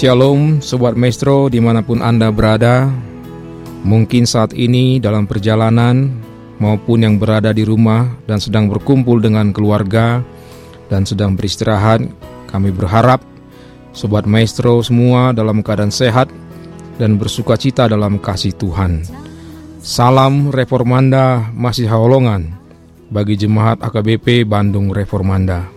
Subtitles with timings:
[0.00, 2.88] Shalom Sobat Maestro di mana pun Anda berada.
[3.84, 6.08] Mungkin saat ini dalam perjalanan
[6.56, 10.24] maupun yang berada di rumah dan sedang berkumpul dengan keluarga
[10.88, 12.00] dan sedang beristirahat
[12.48, 13.20] Kami berharap
[13.92, 16.32] Sobat Maestro semua dalam keadaan sehat
[16.96, 19.04] dan bersuka cita dalam kasih Tuhan.
[19.84, 22.48] Salam Reformanda masih haolongan
[23.12, 25.68] bagi jemaat AKBP Bandung Reformanda.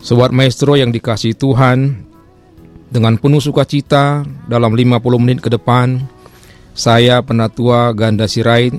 [0.00, 2.08] Sobat Maestro yang dikasih Tuhan,
[2.90, 6.02] dengan penuh sukacita dalam 50 menit ke depan,
[6.74, 8.74] saya penatua Ganda Sirait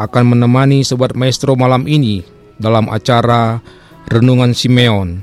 [0.00, 2.24] akan menemani Sobat Maestro malam ini
[2.56, 3.60] dalam acara
[4.08, 5.20] Renungan Simeon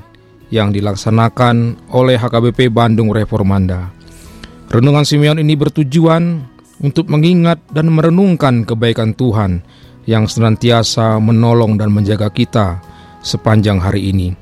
[0.54, 3.90] yang dilaksanakan oleh HKBP Bandung Reformanda.
[4.70, 6.46] Renungan Simeon ini bertujuan
[6.80, 9.62] untuk mengingat dan merenungkan kebaikan Tuhan
[10.06, 12.78] yang senantiasa menolong dan menjaga kita
[13.26, 14.34] sepanjang hari ini.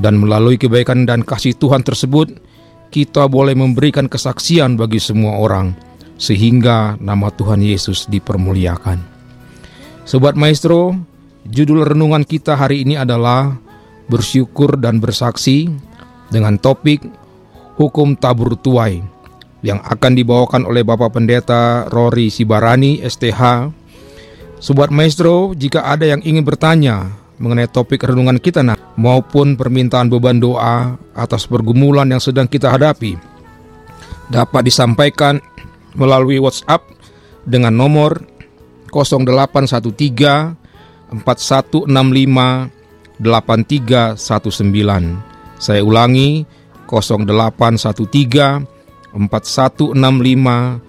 [0.00, 2.49] Dan melalui kebaikan dan kasih Tuhan tersebut,
[2.90, 5.72] kita boleh memberikan kesaksian bagi semua orang,
[6.18, 8.98] sehingga nama Tuhan Yesus dipermuliakan.
[10.02, 10.98] Sobat Maestro,
[11.46, 13.54] judul renungan kita hari ini adalah
[14.10, 15.70] Bersyukur dan Bersaksi
[16.34, 17.06] dengan topik
[17.78, 18.98] Hukum Tabur Tuai
[19.62, 23.70] yang akan dibawakan oleh Bapak Pendeta Rory Sibarani STH.
[24.60, 27.08] Sobat Maestro, jika ada yang ingin bertanya
[27.40, 33.16] mengenai topik renungan kita nah maupun permintaan beban doa atas pergumulan yang sedang kita hadapi
[34.30, 35.42] dapat disampaikan
[35.98, 36.86] melalui WhatsApp
[37.48, 38.22] dengan nomor
[38.92, 40.60] 0813
[41.10, 42.70] 4165
[43.20, 45.20] 8319.
[45.60, 46.48] Saya ulangi
[46.88, 48.64] 0813
[49.14, 50.80] 4165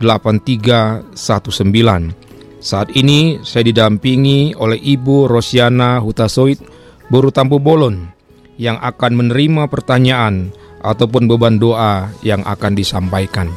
[0.00, 2.29] 8319.
[2.60, 6.60] Saat ini saya didampingi oleh Ibu Rosiana Hutasoid
[7.08, 8.12] Boru Tampu Bolon
[8.60, 10.52] yang akan menerima pertanyaan
[10.84, 13.48] ataupun beban doa yang akan disampaikan.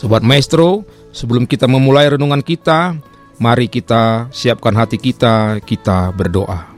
[0.00, 2.96] Sobat Maestro, sebelum kita memulai renungan kita,
[3.36, 6.72] mari kita siapkan hati kita, kita berdoa.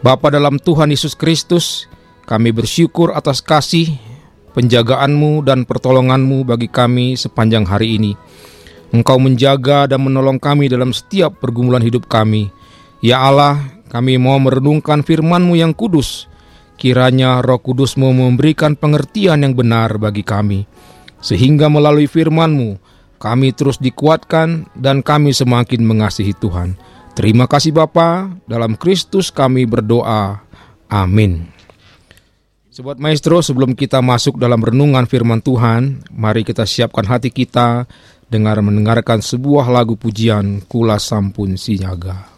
[0.00, 1.84] Bapa dalam Tuhan Yesus Kristus,
[2.24, 3.92] kami bersyukur atas kasih,
[4.56, 8.12] penjagaanmu dan pertolonganmu bagi kami sepanjang hari ini.
[8.92, 12.52] Engkau menjaga dan menolong kami dalam setiap pergumulan hidup kami.
[13.00, 13.56] Ya Allah,
[13.88, 16.28] kami mau merenungkan firman-Mu yang kudus.
[16.76, 20.68] Kiranya roh kudus mau memberikan pengertian yang benar bagi kami.
[21.24, 22.76] Sehingga melalui firman-Mu,
[23.16, 26.76] kami terus dikuatkan dan kami semakin mengasihi Tuhan.
[27.16, 30.44] Terima kasih Bapa, dalam Kristus kami berdoa.
[30.92, 31.48] Amin.
[32.72, 37.84] Sobat Maestro, sebelum kita masuk dalam renungan firman Tuhan, mari kita siapkan hati kita
[38.32, 42.31] dengar mendengarkan sebuah lagu pujian Kula Sampun Sinyaga.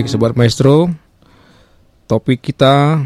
[0.00, 0.88] Baik Sobat Maestro,
[2.08, 3.04] topik kita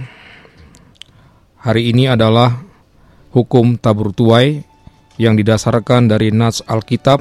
[1.58, 2.62] hari ini adalah
[3.34, 4.62] hukum tabur tuai
[5.18, 7.18] yang didasarkan dari Nats Alkitab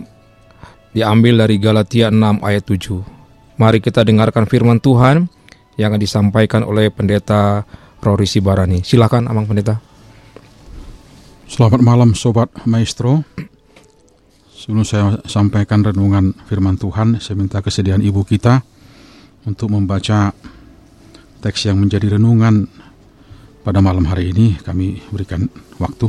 [0.94, 3.58] diambil dari Galatia 6 ayat 7.
[3.58, 5.26] Mari kita dengarkan firman Tuhan
[5.82, 7.66] yang akan disampaikan oleh pendeta
[7.98, 8.86] Rory Sibarani.
[8.86, 9.82] Silakan Amang Pendeta.
[11.50, 13.26] Selamat malam Sobat Maestro.
[14.54, 18.62] Sebelum saya sampaikan renungan firman Tuhan, saya minta kesediaan ibu kita
[19.44, 20.32] untuk membaca
[21.44, 22.68] teks yang menjadi renungan
[23.64, 24.60] pada malam hari ini.
[24.60, 25.48] Kami berikan
[25.80, 26.08] waktu.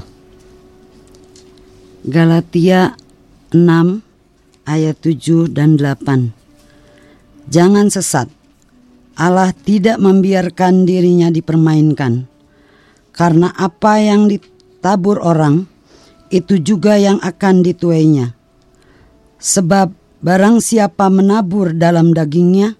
[2.04, 2.94] Galatia
[3.50, 4.04] 6
[4.68, 7.48] ayat 7 dan 8.
[7.48, 8.28] Jangan sesat.
[9.14, 12.26] Allah tidak membiarkan dirinya dipermainkan.
[13.14, 15.70] Karena apa yang ditabur orang,
[16.34, 18.34] itu juga yang akan dituainya.
[19.38, 22.74] Sebab barang siapa menabur dalam dagingnya,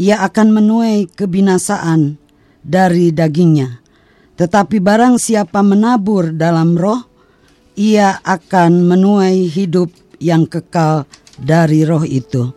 [0.00, 2.16] ia akan menuai kebinasaan
[2.64, 3.84] dari dagingnya.
[4.40, 7.04] Tetapi barang siapa menabur dalam roh,
[7.76, 11.04] ia akan menuai hidup yang kekal
[11.36, 12.48] dari roh itu.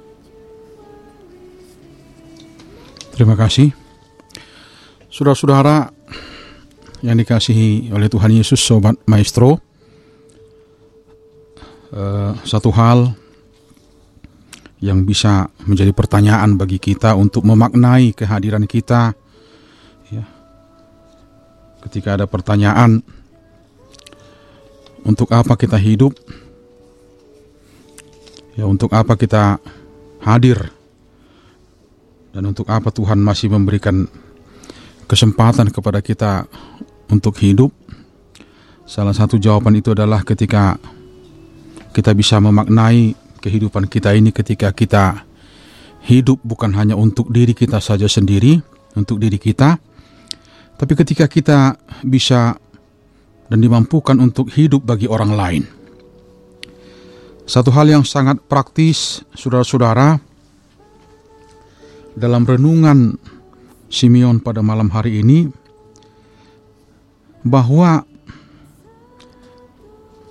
[3.11, 3.75] Terima kasih.
[5.11, 5.91] Saudara-saudara
[7.03, 9.59] yang dikasihi oleh Tuhan Yesus, Sobat Maestro,
[11.91, 13.11] uh, satu hal
[14.83, 19.15] yang bisa menjadi pertanyaan bagi kita untuk memaknai kehadiran kita.
[20.11, 20.27] Ya.
[21.87, 22.99] Ketika ada pertanyaan,
[25.07, 26.11] untuk apa kita hidup?
[28.59, 29.63] Ya, untuk apa kita
[30.19, 30.59] hadir?
[32.35, 34.03] Dan untuk apa Tuhan masih memberikan
[35.07, 36.43] kesempatan kepada kita
[37.07, 37.71] untuk hidup?
[38.83, 40.75] Salah satu jawaban itu adalah ketika
[41.95, 45.27] kita bisa memaknai kehidupan kita ini ketika kita
[46.07, 48.55] hidup bukan hanya untuk diri kita saja sendiri,
[48.95, 49.75] untuk diri kita,
[50.79, 51.75] tapi ketika kita
[52.07, 52.55] bisa
[53.51, 55.63] dan dimampukan untuk hidup bagi orang lain.
[57.43, 60.15] Satu hal yang sangat praktis, saudara-saudara,
[62.15, 63.19] dalam renungan
[63.91, 65.51] Simeon pada malam hari ini,
[67.43, 68.07] bahwa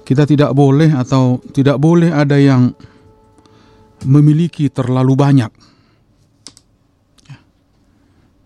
[0.08, 2.72] kita tidak boleh atau tidak boleh ada yang
[4.04, 5.52] memiliki terlalu banyak,
[7.28, 7.38] ya.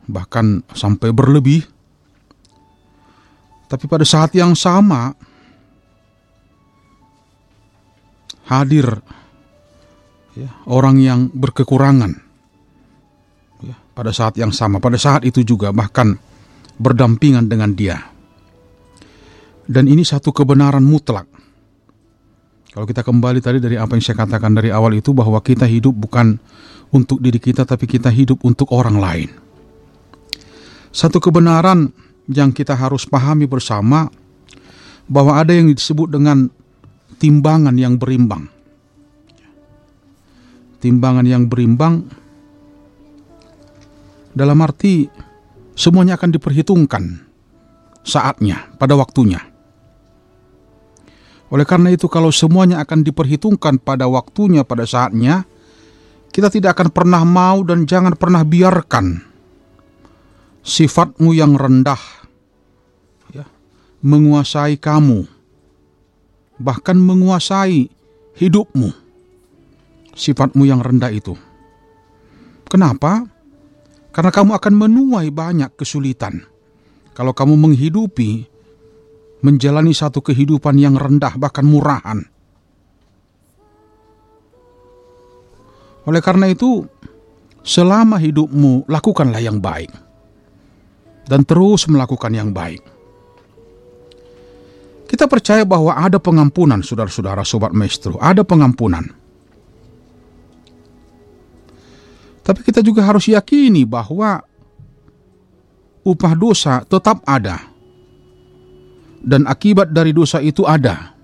[0.09, 1.65] bahkan sampai berlebih.
[3.67, 5.11] Tapi pada saat yang sama,
[8.47, 8.87] hadir
[10.39, 12.13] ya, orang yang berkekurangan.
[13.67, 16.15] Ya, pada saat yang sama, pada saat itu juga bahkan
[16.79, 17.99] berdampingan dengan dia.
[19.67, 21.36] Dan ini satu kebenaran mutlak
[22.77, 25.97] kalau kita kembali tadi dari apa yang saya katakan dari awal itu bahwa kita hidup
[25.97, 26.37] bukan
[26.93, 29.33] untuk diri kita tapi kita hidup untuk orang lain.
[30.93, 31.89] Satu kebenaran
[32.29, 34.13] yang kita harus pahami bersama
[35.09, 36.53] bahwa ada yang disebut dengan
[37.17, 38.45] timbangan yang berimbang.
[40.77, 42.05] Timbangan yang berimbang
[44.37, 45.09] dalam arti
[45.73, 47.25] semuanya akan diperhitungkan
[48.05, 49.56] saatnya, pada waktunya.
[51.47, 55.47] Oleh karena itu kalau semuanya akan diperhitungkan pada waktunya, pada saatnya,
[56.35, 59.23] kita tidak akan pernah mau dan jangan pernah biarkan
[60.67, 62.03] sifatmu yang rendah
[63.31, 63.47] ya,
[64.03, 65.23] menguasai kamu,
[66.59, 67.87] bahkan menguasai
[68.35, 68.91] hidupmu,
[70.19, 71.39] sifatmu yang rendah itu.
[72.67, 73.23] Kenapa?
[74.11, 76.43] Karena kamu akan menuai banyak kesulitan.
[77.15, 78.51] Kalau kamu menghidupi
[79.45, 82.25] menjalani satu kehidupan yang rendah bahkan murahan.
[86.07, 86.87] Oleh karena itu,
[87.67, 89.91] selama hidupmu lakukanlah yang baik
[91.27, 92.81] dan terus melakukan yang baik.
[95.07, 99.07] Kita percaya bahwa ada pengampunan, saudara-saudara, sobat maestro, ada pengampunan.
[102.43, 104.39] Tapi kita juga harus yakini bahwa
[106.07, 107.76] upah dosa tetap ada
[109.27, 111.19] dan akibat dari dosa itu ada.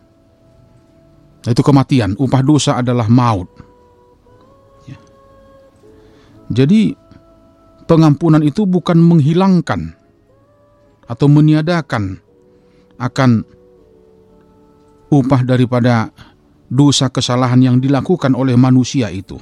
[1.46, 3.46] Itu kematian, upah dosa adalah maut.
[4.86, 4.98] Ya.
[6.50, 6.94] Jadi
[7.86, 9.94] pengampunan itu bukan menghilangkan
[11.06, 12.18] atau meniadakan
[12.98, 13.42] akan
[15.10, 16.10] upah daripada
[16.70, 19.38] dosa kesalahan yang dilakukan oleh manusia itu.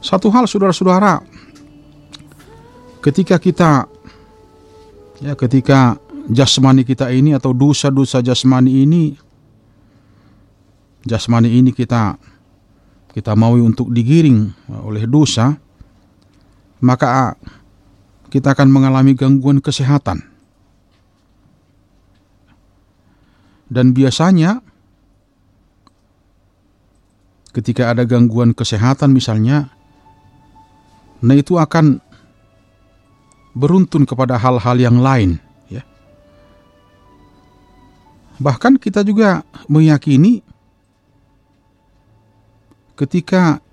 [0.00, 1.18] Satu hal saudara-saudara,
[3.04, 3.84] ketika kita
[5.24, 5.96] Ya, ketika
[6.28, 9.16] jasmani kita ini atau dosa-dosa jasmani ini
[11.08, 12.20] jasmani ini kita
[13.16, 14.52] kita mau untuk digiring
[14.84, 15.56] oleh dosa,
[16.84, 17.32] maka
[18.28, 20.20] kita akan mengalami gangguan kesehatan.
[23.72, 24.60] Dan biasanya
[27.56, 29.72] ketika ada gangguan kesehatan misalnya,
[31.24, 32.04] nah itu akan
[33.56, 35.40] beruntun kepada hal-hal yang lain.
[35.72, 35.80] Ya.
[38.36, 39.40] Bahkan kita juga
[39.72, 40.44] meyakini
[43.00, 43.64] ketika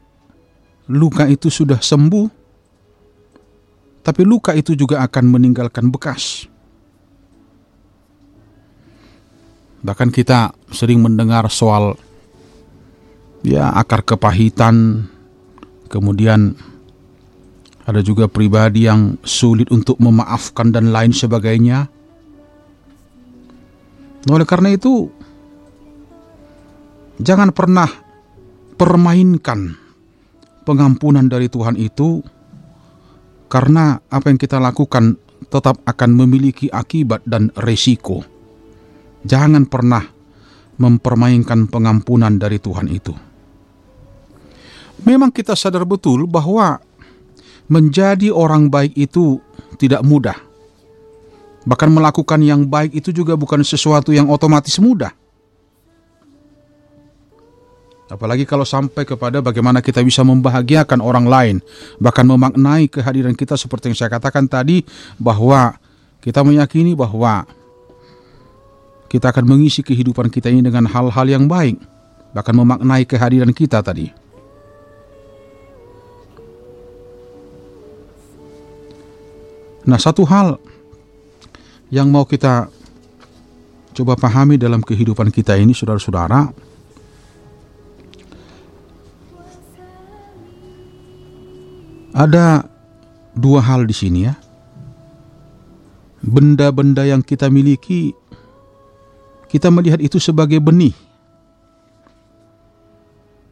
[0.87, 2.31] luka itu sudah sembuh,
[4.07, 6.47] tapi luka itu juga akan meninggalkan bekas.
[9.83, 11.99] Bahkan kita sering mendengar soal
[13.43, 15.07] ya akar kepahitan,
[15.91, 16.55] kemudian
[17.83, 21.91] ada juga pribadi yang sulit untuk memaafkan dan lain sebagainya.
[24.31, 25.11] Oleh karena itu,
[27.19, 27.91] jangan pernah
[28.79, 29.75] permainkan
[30.63, 32.23] pengampunan dari Tuhan itu
[33.51, 35.19] karena apa yang kita lakukan
[35.51, 38.23] tetap akan memiliki akibat dan resiko.
[39.27, 40.03] Jangan pernah
[40.79, 43.13] mempermainkan pengampunan dari Tuhan itu.
[45.03, 46.79] Memang kita sadar betul bahwa
[47.67, 49.39] menjadi orang baik itu
[49.79, 50.35] tidak mudah.
[51.63, 55.15] Bahkan melakukan yang baik itu juga bukan sesuatu yang otomatis mudah.
[58.11, 61.57] Apalagi kalau sampai kepada bagaimana kita bisa membahagiakan orang lain,
[61.97, 64.85] bahkan memaknai kehadiran kita seperti yang saya katakan tadi
[65.17, 65.73] bahwa
[66.21, 67.47] kita meyakini bahwa
[69.09, 71.79] kita akan mengisi kehidupan kita ini dengan hal-hal yang baik,
[72.37, 74.22] bahkan memaknai kehadiran kita tadi.
[79.83, 80.59] Nah, satu hal
[81.91, 82.71] yang mau kita
[83.93, 86.49] coba pahami dalam kehidupan kita ini, saudara-saudara,
[92.13, 92.61] Ada
[93.33, 94.37] dua hal di sini ya.
[96.21, 98.13] Benda-benda yang kita miliki
[99.49, 100.93] kita melihat itu sebagai benih.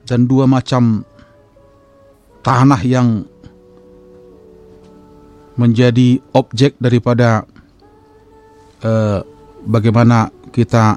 [0.05, 1.01] Dan dua macam
[2.45, 3.25] tanah yang
[5.59, 7.43] menjadi objek daripada
[8.83, 9.19] uh,
[9.67, 10.95] bagaimana kita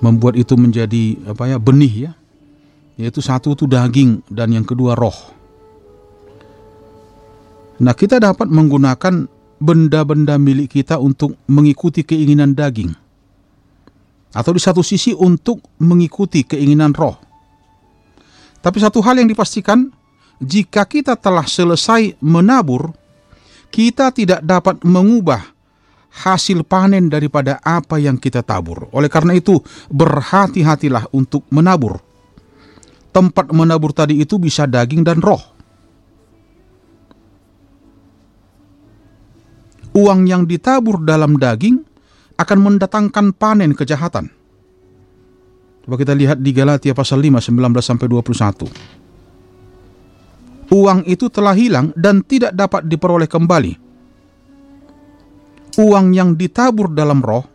[0.00, 2.12] membuat itu menjadi apa ya benih ya
[3.00, 5.40] yaitu satu itu daging dan yang kedua roh
[7.80, 9.24] Nah, kita dapat menggunakan
[9.56, 12.92] benda-benda milik kita untuk mengikuti keinginan daging.
[14.36, 17.16] Atau di satu sisi untuk mengikuti keinginan roh.
[18.60, 19.88] Tapi satu hal yang dipastikan,
[20.40, 22.90] jika kita telah selesai menabur,
[23.68, 25.44] kita tidak dapat mengubah
[26.10, 28.90] hasil panen daripada apa yang kita tabur.
[28.90, 32.02] Oleh karena itu, berhati-hatilah untuk menabur.
[33.14, 35.60] Tempat menabur tadi itu bisa daging dan roh.
[39.94, 41.82] uang yang ditabur dalam daging
[42.38, 44.30] akan mendatangkan panen kejahatan.
[45.84, 48.99] Coba kita lihat di Galatia pasal 5 19 sampai 21.
[50.70, 53.74] Uang itu telah hilang dan tidak dapat diperoleh kembali.
[55.82, 57.46] Uang yang ditabur dalam roh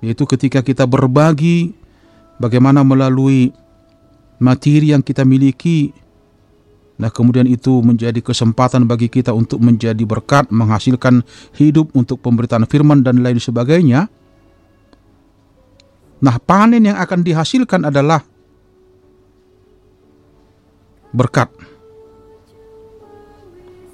[0.00, 1.76] yaitu ketika kita berbagi
[2.40, 3.52] bagaimana melalui
[4.40, 5.92] materi yang kita miliki
[7.00, 11.24] Nah, kemudian itu menjadi kesempatan bagi kita untuk menjadi berkat, menghasilkan
[11.56, 14.12] hidup untuk pemberitaan firman dan lain sebagainya.
[16.20, 18.20] Nah, panen yang akan dihasilkan adalah
[21.16, 21.48] berkat.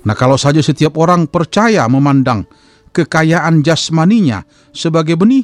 [0.06, 2.46] Nah, kalau saja setiap orang percaya memandang
[2.94, 5.42] kekayaan jasmaninya sebagai benih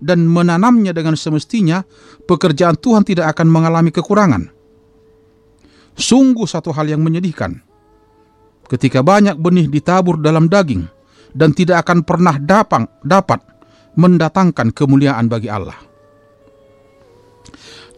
[0.00, 1.84] dan menanamnya dengan semestinya,
[2.24, 4.48] pekerjaan Tuhan tidak akan mengalami kekurangan.
[5.92, 7.60] Sungguh satu hal yang menyedihkan.
[8.64, 10.88] Ketika banyak benih ditabur dalam daging
[11.36, 13.44] dan tidak akan pernah dapang, dapat
[14.00, 15.76] mendatangkan kemuliaan bagi Allah.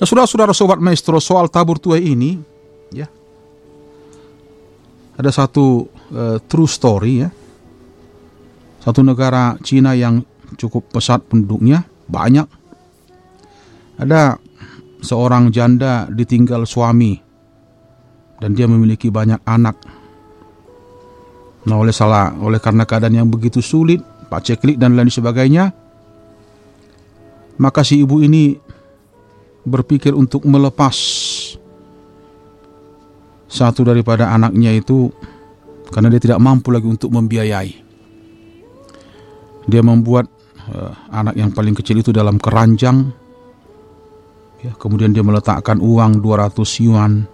[0.03, 2.35] Nah, saudara-saudara sobat maestro soal tabur tuai ini,
[5.17, 7.31] ada satu uh, true story ya.
[8.83, 10.25] Satu negara Cina yang
[10.59, 12.49] cukup pesat penduduknya, banyak.
[14.03, 14.37] Ada
[15.03, 17.15] seorang janda ditinggal suami
[18.43, 19.79] dan dia memiliki banyak anak.
[21.63, 25.71] Nah, oleh salah, oleh karena keadaan yang begitu sulit, paceklik dan lain sebagainya,
[27.63, 28.59] maka si ibu ini
[29.63, 30.95] berpikir untuk melepas
[33.53, 35.13] satu daripada anaknya itu
[35.93, 37.71] karena dia tidak mampu lagi untuk membiayai.
[39.69, 40.27] Dia membuat
[40.73, 43.13] uh, anak yang paling kecil itu dalam keranjang,
[44.63, 47.27] Ya, kemudian dia meletakkan uang 200 yuan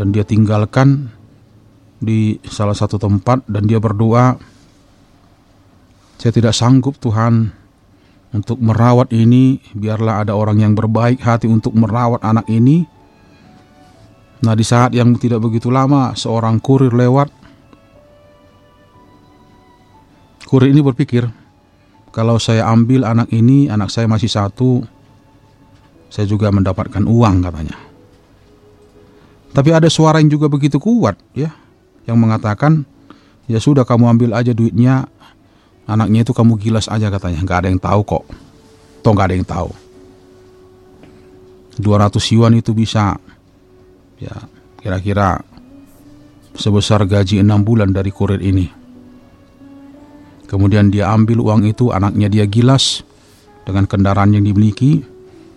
[0.00, 1.12] dan dia tinggalkan
[2.00, 4.40] di salah satu tempat dan dia berdoa,
[6.16, 7.52] saya tidak sanggup Tuhan
[8.32, 12.88] untuk merawat ini, biarlah ada orang yang berbaik hati untuk merawat anak ini.
[14.38, 17.26] Nah di saat yang tidak begitu lama seorang kurir lewat,
[20.46, 21.26] kurir ini berpikir,
[22.14, 24.86] kalau saya ambil anak ini, anak saya masih satu,
[26.06, 27.76] saya juga mendapatkan uang katanya.
[29.50, 31.50] Tapi ada suara yang juga begitu kuat ya,
[32.06, 32.86] yang mengatakan
[33.50, 35.10] ya sudah kamu ambil aja duitnya,
[35.88, 38.24] anaknya itu kamu gilas aja katanya, nggak ada yang tahu kok,
[39.02, 39.70] toh nggak ada yang tahu.
[41.78, 43.18] 200 yuan itu bisa
[44.18, 44.34] ya
[44.78, 45.42] kira-kira
[46.54, 48.66] sebesar gaji enam bulan dari kurir ini.
[50.48, 53.04] Kemudian dia ambil uang itu, anaknya dia gilas
[53.68, 55.04] dengan kendaraan yang dimiliki,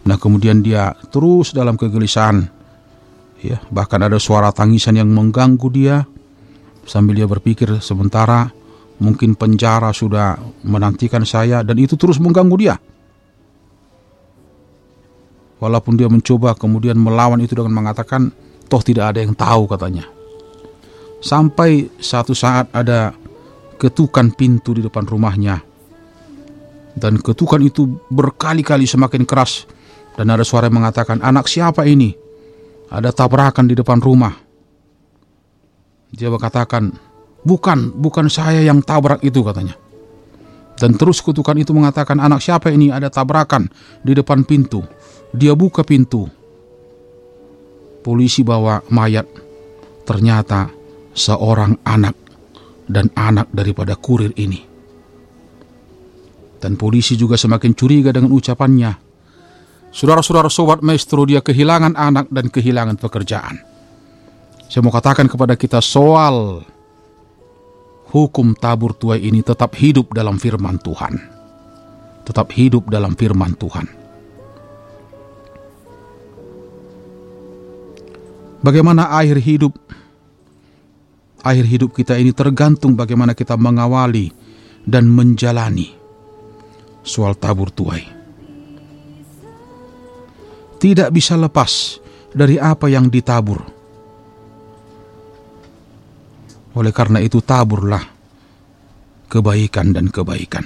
[0.01, 2.49] Nah kemudian dia terus dalam kegelisahan.
[3.41, 6.05] Ya bahkan ada suara tangisan yang mengganggu dia.
[6.85, 8.49] Sambil dia berpikir sementara
[8.97, 12.75] mungkin penjara sudah menantikan saya dan itu terus mengganggu dia.
[15.61, 18.33] Walaupun dia mencoba kemudian melawan itu dengan mengatakan
[18.71, 20.07] toh tidak ada yang tahu katanya
[21.19, 23.11] sampai satu saat ada
[23.75, 25.59] ketukan pintu di depan rumahnya
[26.95, 29.67] dan ketukan itu berkali-kali semakin keras
[30.15, 32.11] dan ada suara yang mengatakan, anak siapa ini?
[32.91, 34.35] Ada tabrakan di depan rumah.
[36.11, 36.91] Dia berkatakan,
[37.47, 39.79] bukan, bukan saya yang tabrak itu katanya.
[40.75, 42.91] Dan terus kutukan itu mengatakan, anak siapa ini?
[42.91, 43.71] Ada tabrakan
[44.03, 44.83] di depan pintu.
[45.31, 46.27] Dia buka pintu.
[48.01, 49.29] Polisi bawa mayat.
[50.05, 50.69] Ternyata
[51.13, 52.17] seorang anak
[52.89, 54.59] dan anak daripada kurir ini.
[56.61, 58.93] Dan polisi juga semakin curiga dengan ucapannya.
[59.91, 63.59] Saudara-saudara sobat maestro dia kehilangan anak dan kehilangan pekerjaan.
[64.71, 66.63] Saya mau katakan kepada kita soal
[68.11, 71.19] hukum tabur tuai ini tetap hidup dalam firman Tuhan.
[72.23, 74.00] Tetap hidup dalam firman Tuhan.
[78.61, 79.73] Bagaimana akhir hidup
[81.41, 84.29] akhir hidup kita ini tergantung bagaimana kita mengawali
[84.85, 85.89] dan menjalani
[87.01, 88.21] soal tabur tuai
[90.81, 92.01] tidak bisa lepas
[92.33, 93.61] dari apa yang ditabur.
[96.73, 98.01] Oleh karena itu taburlah
[99.29, 100.65] kebaikan dan kebaikan.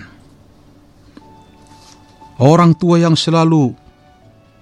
[2.39, 3.75] Orang tua yang selalu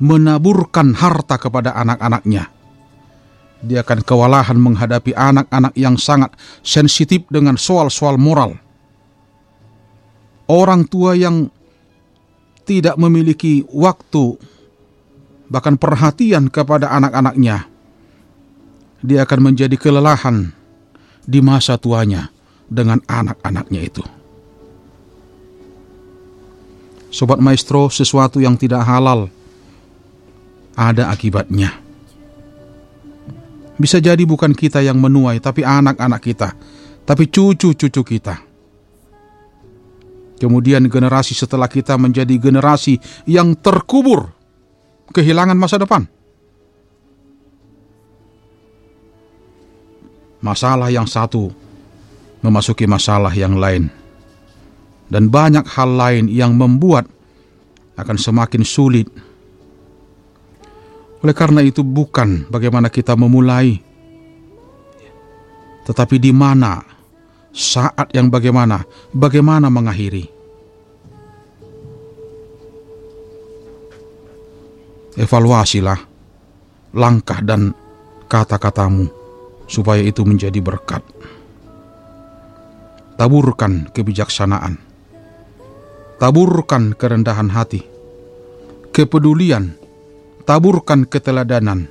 [0.01, 2.49] menaburkan harta kepada anak-anaknya,
[3.63, 8.59] dia akan kewalahan menghadapi anak-anak yang sangat sensitif dengan soal-soal moral.
[10.51, 11.47] Orang tua yang
[12.67, 14.35] tidak memiliki waktu
[15.47, 17.71] bahkan perhatian kepada anak-anaknya,
[18.99, 20.51] dia akan menjadi kelelahan
[21.23, 22.27] di masa tuanya
[22.67, 24.03] dengan anak-anaknya itu.
[27.13, 29.29] Sobat maestro, sesuatu yang tidak halal
[30.73, 31.82] ada akibatnya.
[33.73, 36.53] Bisa jadi bukan kita yang menuai, tapi anak-anak kita,
[37.09, 38.35] tapi cucu-cucu kita.
[40.37, 44.29] Kemudian generasi setelah kita menjadi generasi yang terkubur
[45.09, 46.03] kehilangan masa depan.
[50.43, 51.47] Masalah yang satu
[52.43, 53.87] memasuki masalah yang lain,
[55.07, 57.07] dan banyak hal lain yang membuat
[57.95, 59.07] akan semakin sulit.
[61.23, 63.79] Oleh karena itu, bukan bagaimana kita memulai,
[65.87, 66.83] tetapi di mana,
[67.55, 68.83] saat yang bagaimana,
[69.15, 70.33] bagaimana mengakhiri.
[75.17, 75.99] evaluasilah
[76.93, 77.73] langkah dan
[78.29, 79.09] kata-katamu
[79.69, 81.01] supaya itu menjadi berkat.
[83.13, 84.81] Taburkan kebijaksanaan.
[86.17, 87.85] Taburkan kerendahan hati.
[88.89, 89.82] Kepedulian.
[90.43, 91.87] Taburkan keteladanan.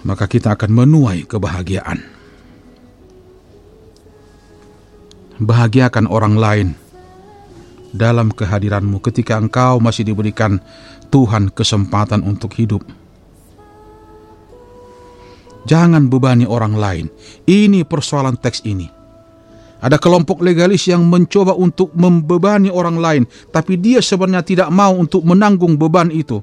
[0.00, 2.00] Maka kita akan menuai kebahagiaan.
[5.36, 6.68] Bahagiakan orang lain
[7.92, 10.56] dalam kehadiranmu ketika engkau masih diberikan
[11.12, 12.80] Tuhan kesempatan untuk hidup.
[15.68, 17.06] Jangan bebani orang lain.
[17.44, 19.01] Ini persoalan teks ini.
[19.82, 25.26] Ada kelompok legalis yang mencoba untuk membebani orang lain, tapi dia sebenarnya tidak mau untuk
[25.26, 26.38] menanggung beban itu.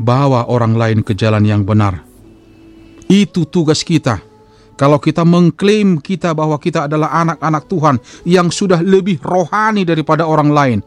[0.00, 2.00] Bawa orang lain ke jalan yang benar.
[3.12, 4.24] Itu tugas kita
[4.78, 10.54] kalau kita mengklaim kita bahwa kita adalah anak-anak Tuhan yang sudah lebih rohani daripada orang
[10.54, 10.80] lain,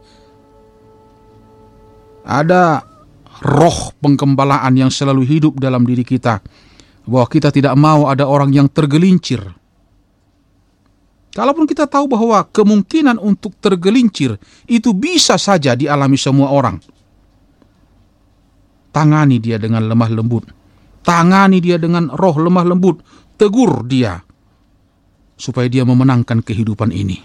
[2.22, 2.80] Ada
[3.42, 6.38] roh penggembalaan yang selalu hidup dalam diri kita.
[7.02, 9.42] Bahwa kita tidak mau ada orang yang tergelincir.
[11.32, 14.36] Kalaupun kita tahu bahwa kemungkinan untuk tergelincir
[14.68, 16.76] itu bisa saja dialami semua orang.
[18.92, 20.44] Tangani dia dengan lemah lembut.
[21.00, 23.00] Tangani dia dengan roh lemah lembut.
[23.40, 24.20] Tegur dia.
[25.40, 27.16] Supaya dia memenangkan kehidupan ini.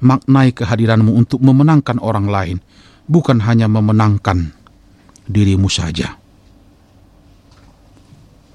[0.00, 2.56] Maknai kehadiranmu untuk memenangkan orang lain.
[3.04, 4.56] Bukan hanya memenangkan
[5.28, 6.16] dirimu saja.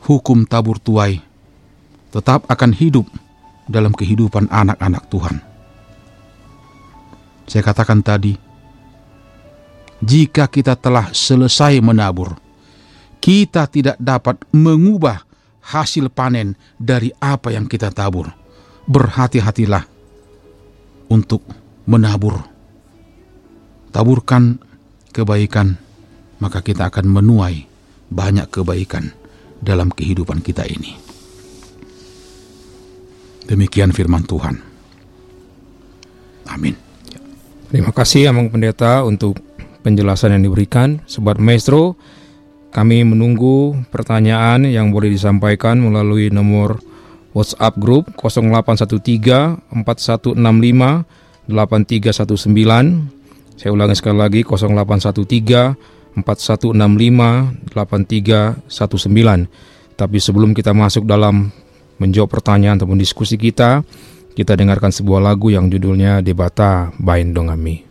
[0.03, 1.15] Hukum tabur tuai
[2.11, 3.07] tetap akan hidup
[3.71, 5.39] dalam kehidupan anak-anak Tuhan.
[7.47, 8.35] Saya katakan tadi,
[10.03, 12.35] jika kita telah selesai menabur,
[13.23, 15.23] kita tidak dapat mengubah
[15.63, 18.27] hasil panen dari apa yang kita tabur.
[18.83, 19.87] Berhati-hatilah
[21.07, 21.47] untuk
[21.87, 22.43] menabur.
[23.95, 24.59] Taburkan
[25.15, 25.79] kebaikan,
[26.43, 27.63] maka kita akan menuai
[28.11, 29.22] banyak kebaikan
[29.63, 30.99] dalam kehidupan kita ini.
[33.47, 34.59] Demikian firman Tuhan.
[36.51, 36.75] Amin.
[37.71, 39.39] Terima kasih Amang Pendeta untuk
[39.81, 41.01] penjelasan yang diberikan.
[41.09, 41.97] Sobat Maestro,
[42.69, 46.77] kami menunggu pertanyaan yang boleh disampaikan melalui nomor
[47.33, 50.37] WhatsApp grup 0813 4165
[51.49, 53.57] 8319.
[53.57, 59.49] Saya ulangi sekali lagi 0813 4165 8319.
[59.93, 61.53] Tapi sebelum kita masuk dalam
[62.01, 63.85] menjawab pertanyaan ataupun diskusi kita,
[64.33, 67.85] kita dengarkan sebuah lagu yang judulnya Debata Bain Dongami.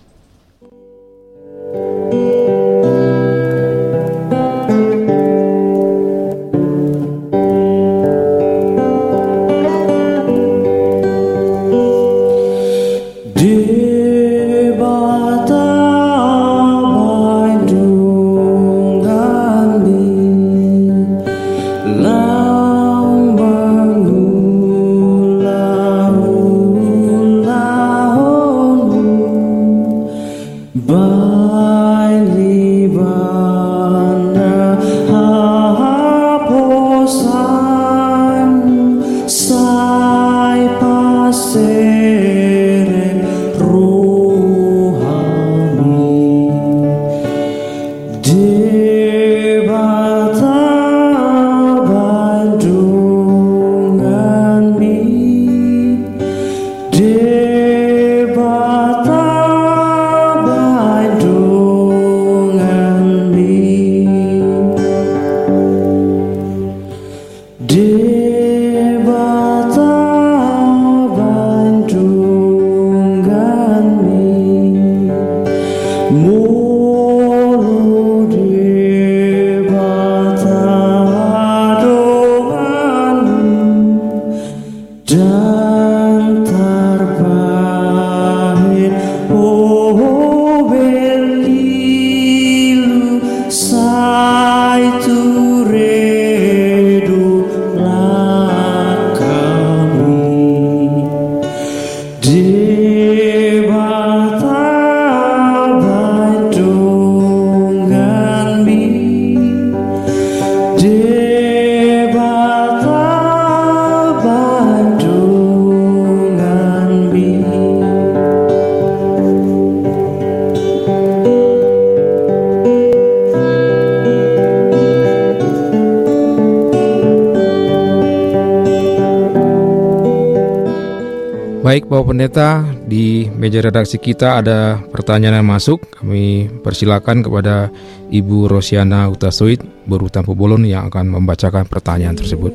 [131.72, 135.80] Baik Bapak Pendeta, di meja redaksi kita ada pertanyaan yang masuk.
[135.88, 137.72] Kami persilakan kepada
[138.12, 142.52] Ibu Rosiana Utasoid, Baru Tampu Bolon yang akan membacakan pertanyaan tersebut.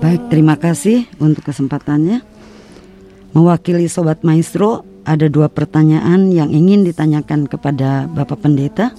[0.00, 2.24] Baik, terima kasih untuk kesempatannya.
[3.36, 8.96] Mewakili Sobat Maestro, ada dua pertanyaan yang ingin ditanyakan kepada Bapak Pendeta.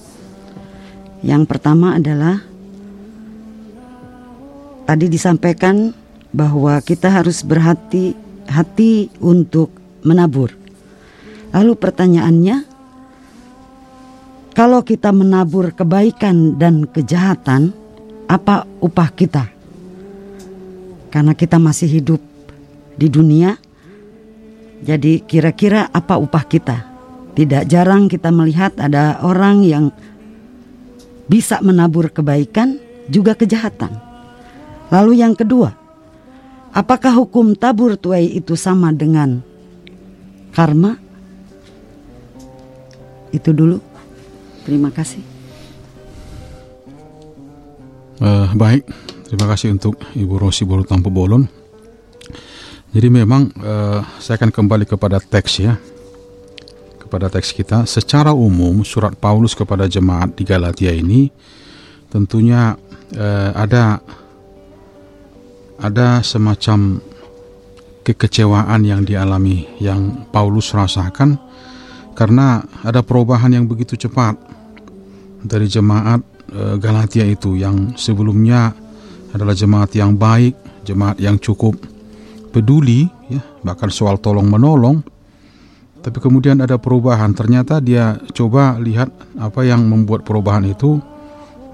[1.26, 2.38] Yang pertama adalah,
[4.86, 5.90] tadi disampaikan
[6.30, 9.72] bahwa kita harus berhati hati untuk
[10.04, 10.52] menabur.
[11.54, 12.56] Lalu pertanyaannya,
[14.54, 17.74] kalau kita menabur kebaikan dan kejahatan,
[18.30, 19.44] apa upah kita?
[21.10, 22.22] Karena kita masih hidup
[22.94, 23.54] di dunia,
[24.82, 26.78] jadi kira-kira apa upah kita?
[27.34, 29.90] Tidak jarang kita melihat ada orang yang
[31.26, 32.78] bisa menabur kebaikan
[33.10, 33.90] juga kejahatan.
[34.92, 35.83] Lalu yang kedua,
[36.74, 39.38] Apakah hukum tabur tuai itu sama dengan
[40.50, 40.98] karma?
[43.30, 43.78] Itu dulu.
[44.66, 45.22] Terima kasih.
[48.18, 48.82] Uh, baik,
[49.30, 51.46] terima kasih untuk Ibu Rosi Tampu Bolon.
[52.90, 55.78] Jadi memang uh, saya akan kembali kepada teks ya,
[56.98, 57.86] kepada teks kita.
[57.86, 61.30] Secara umum surat Paulus kepada jemaat di Galatia ini
[62.10, 62.74] tentunya
[63.14, 63.98] uh, ada
[65.80, 67.02] ada semacam
[68.04, 71.40] kekecewaan yang dialami yang Paulus rasakan
[72.14, 74.38] karena ada perubahan yang begitu cepat
[75.42, 78.70] dari jemaat e, Galatia itu yang sebelumnya
[79.34, 80.54] adalah jemaat yang baik,
[80.86, 81.74] jemaat yang cukup
[82.54, 85.02] peduli ya, bahkan soal tolong menolong.
[86.04, 89.08] Tapi kemudian ada perubahan, ternyata dia coba lihat
[89.40, 91.00] apa yang membuat perubahan itu.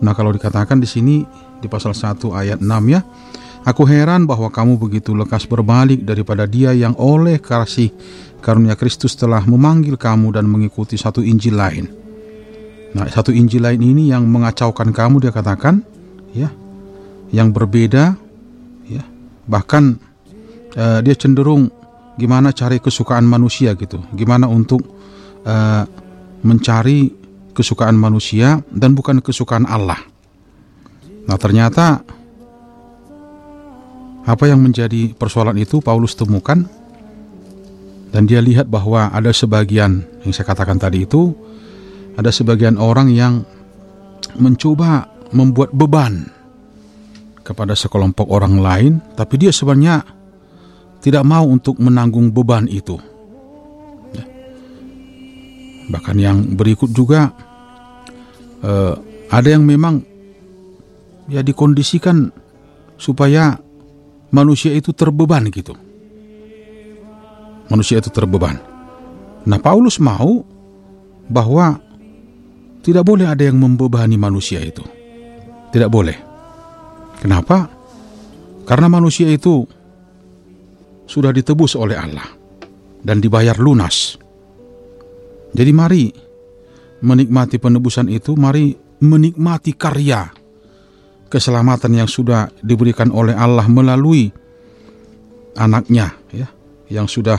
[0.00, 1.26] Nah, kalau dikatakan di sini
[1.58, 3.02] di pasal 1 ayat 6 ya,
[3.60, 7.92] Aku heran bahwa kamu begitu lekas berbalik daripada dia yang oleh kasih
[8.40, 11.84] karunia Kristus telah memanggil kamu dan mengikuti satu Injil lain.
[12.96, 15.84] Nah, satu Injil lain ini yang mengacaukan kamu dia katakan,
[16.32, 16.48] ya,
[17.30, 18.16] yang berbeda,
[18.88, 19.04] ya,
[19.46, 20.00] bahkan
[20.74, 21.68] uh, dia cenderung
[22.16, 24.82] gimana cari kesukaan manusia gitu, gimana untuk
[25.44, 25.84] uh,
[26.42, 27.12] mencari
[27.52, 30.00] kesukaan manusia dan bukan kesukaan Allah.
[31.28, 32.02] Nah, ternyata
[34.24, 36.68] apa yang menjadi persoalan itu Paulus temukan
[38.10, 41.32] dan dia lihat bahwa ada sebagian yang saya katakan tadi itu
[42.18, 43.46] ada sebagian orang yang
[44.36, 46.26] mencoba membuat beban
[47.40, 50.04] kepada sekelompok orang lain tapi dia sebenarnya
[51.00, 53.00] tidak mau untuk menanggung beban itu
[54.12, 54.24] ya.
[55.88, 57.32] bahkan yang berikut juga
[58.60, 58.94] uh,
[59.30, 60.02] ada yang memang
[61.30, 62.34] ya dikondisikan
[62.98, 63.56] supaya
[64.30, 65.74] manusia itu terbeban gitu.
[67.70, 68.58] Manusia itu terbeban.
[69.46, 70.42] Nah, Paulus mau
[71.30, 71.78] bahwa
[72.82, 74.82] tidak boleh ada yang membebani manusia itu.
[75.70, 76.18] Tidak boleh.
[77.22, 77.70] Kenapa?
[78.66, 79.62] Karena manusia itu
[81.06, 82.26] sudah ditebus oleh Allah
[83.02, 84.18] dan dibayar lunas.
[85.50, 86.10] Jadi mari
[87.02, 90.39] menikmati penebusan itu, mari menikmati karya
[91.30, 94.34] keselamatan yang sudah diberikan oleh Allah melalui
[95.54, 96.50] anaknya ya
[96.90, 97.38] yang sudah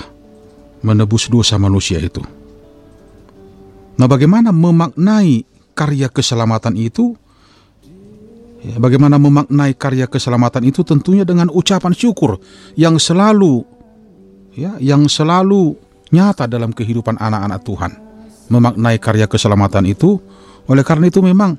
[0.81, 2.23] menebus dosa manusia itu.
[3.99, 7.13] Nah, bagaimana memaknai karya keselamatan itu?
[8.61, 12.37] Ya, bagaimana memaknai karya keselamatan itu tentunya dengan ucapan syukur
[12.77, 13.65] yang selalu
[14.53, 15.73] ya yang selalu
[16.13, 17.91] nyata dalam kehidupan anak-anak Tuhan.
[18.51, 20.21] Memaknai karya keselamatan itu
[20.69, 21.57] oleh karena itu memang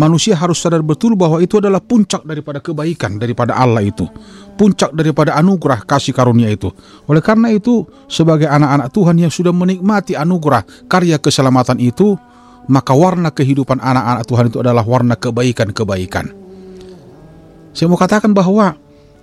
[0.00, 4.08] manusia harus sadar betul bahwa itu adalah puncak daripada kebaikan daripada Allah itu.
[4.56, 6.72] Puncak daripada anugerah kasih karunia itu.
[7.04, 12.16] Oleh karena itu, sebagai anak-anak Tuhan yang sudah menikmati anugerah karya keselamatan itu,
[12.72, 16.32] maka warna kehidupan anak-anak Tuhan itu adalah warna kebaikan-kebaikan.
[17.76, 18.74] Saya mau katakan bahwa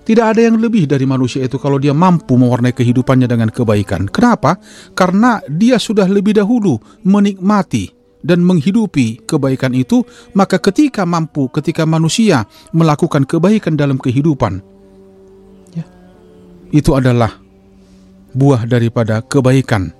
[0.07, 4.07] tidak ada yang lebih dari manusia itu kalau dia mampu mewarnai kehidupannya dengan kebaikan.
[4.07, 4.55] Kenapa?
[4.95, 10.01] Karena dia sudah lebih dahulu menikmati dan menghidupi kebaikan itu,
[10.33, 14.59] maka ketika mampu, ketika manusia melakukan kebaikan dalam kehidupan,
[15.77, 15.85] ya,
[16.73, 17.37] itu adalah
[18.33, 19.93] buah daripada kebaikan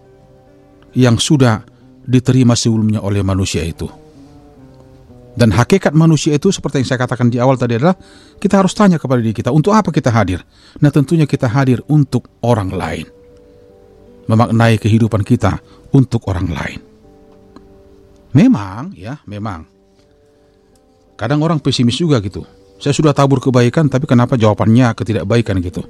[0.97, 1.62] yang sudah
[2.08, 3.86] diterima sebelumnya oleh manusia itu.
[5.38, 7.93] Dan hakikat manusia itu seperti yang saya katakan di awal tadi adalah
[8.41, 10.41] kita harus tanya kepada diri kita untuk apa kita hadir.
[10.82, 13.06] Nah tentunya kita hadir untuk orang lain.
[14.25, 15.62] Memaknai kehidupan kita
[15.93, 16.87] untuk orang lain.
[18.36, 19.68] Memang, ya, memang.
[21.18, 22.46] Kadang orang pesimis juga gitu.
[22.78, 25.82] Saya sudah tabur kebaikan, tapi kenapa jawabannya ketidakbaikan gitu?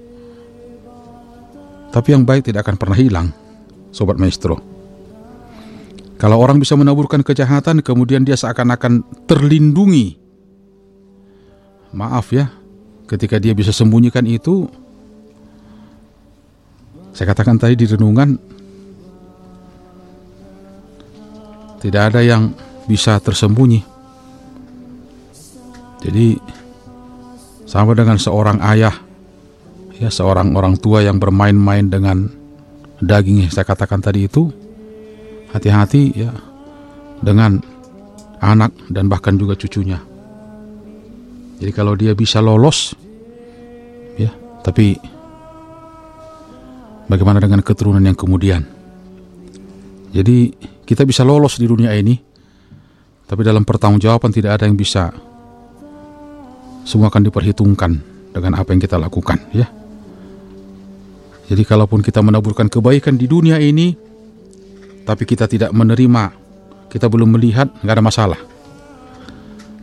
[1.91, 3.27] Tapi yang baik tidak akan pernah hilang,
[3.91, 4.59] sobat maestro.
[6.17, 10.17] Kalau orang bisa menaburkan kejahatan, kemudian dia seakan-akan terlindungi.
[11.93, 12.49] Maaf ya,
[13.05, 14.65] ketika dia bisa sembunyikan itu,
[17.13, 18.37] saya katakan tadi di renungan,
[21.77, 22.51] Tidak ada yang
[22.87, 23.81] bisa tersembunyi.
[26.01, 26.39] Jadi
[27.67, 28.95] sama dengan seorang ayah,
[29.99, 32.31] ya seorang orang tua yang bermain-main dengan
[33.03, 34.47] daging yang saya katakan tadi itu,
[35.51, 36.31] hati-hati ya
[37.21, 37.59] dengan
[38.39, 39.99] anak dan bahkan juga cucunya.
[41.57, 42.93] Jadi kalau dia bisa lolos,
[44.15, 44.29] ya,
[44.61, 44.93] tapi
[47.09, 48.61] bagaimana dengan keturunan yang kemudian?
[50.13, 50.53] Jadi
[50.87, 52.15] kita bisa lolos di dunia ini,
[53.27, 55.11] tapi dalam pertanggungjawaban tidak ada yang bisa.
[56.87, 57.91] Semua akan diperhitungkan
[58.31, 59.67] dengan apa yang kita lakukan, ya.
[61.51, 63.91] Jadi kalaupun kita menaburkan kebaikan di dunia ini,
[65.03, 66.47] tapi kita tidak menerima
[66.87, 68.39] kita belum melihat, nggak ada masalah.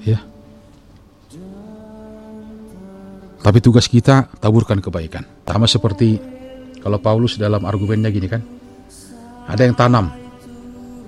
[0.08, 0.20] Ya.
[3.44, 5.28] Tapi tugas kita taburkan kebaikan.
[5.44, 6.16] Sama seperti
[6.80, 8.40] kalau Paulus dalam argumennya gini kan.
[9.44, 10.23] Ada yang tanam,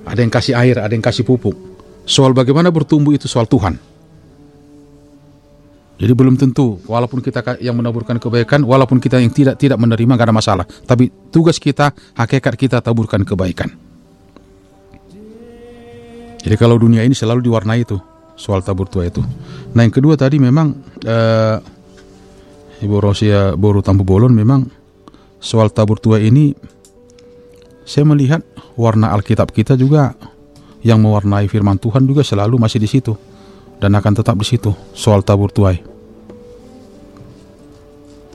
[0.07, 1.59] ada yang kasih air, ada yang kasih pupuk.
[2.07, 3.75] Soal bagaimana bertumbuh itu soal Tuhan.
[5.97, 10.29] Jadi belum tentu, walaupun kita yang menaburkan kebaikan, walaupun kita yang tidak tidak menerima gak
[10.29, 10.65] ada masalah.
[10.69, 13.73] Tapi tugas kita, hakikat kita taburkan kebaikan.
[16.47, 17.99] Jadi kalau dunia ini selalu diwarnai itu
[18.39, 19.19] soal tabur tua itu.
[19.75, 21.57] Nah yang kedua tadi memang uh,
[22.85, 24.63] Ibu Rosia Boru Tampu Bolon memang
[25.41, 26.53] soal tabur tua ini
[27.87, 28.43] saya melihat
[28.75, 30.19] warna Alkitab kita juga
[30.83, 33.15] yang mewarnai firman Tuhan juga selalu masih di situ
[33.79, 35.79] dan akan tetap di situ soal tabur tuai.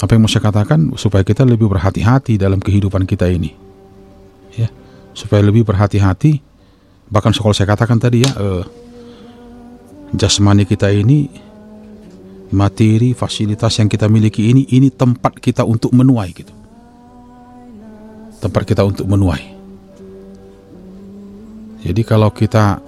[0.02, 3.54] Apa yang mau saya katakan supaya kita lebih berhati-hati dalam kehidupan kita ini,
[4.58, 4.66] ya
[5.14, 6.42] supaya lebih berhati-hati.
[7.12, 8.64] Bahkan sekolah saya katakan tadi ya, eh,
[10.18, 11.30] jasmani kita ini,
[12.50, 16.50] materi, fasilitas yang kita miliki ini, ini tempat kita untuk menuai gitu,
[18.42, 19.62] tempat kita untuk menuai.
[21.82, 22.82] Jadi kalau kita